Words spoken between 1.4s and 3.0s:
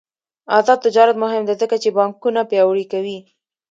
دی ځکه چې بانکونه پیاوړي